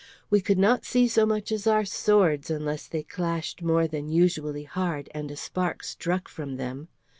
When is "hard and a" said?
4.63-5.35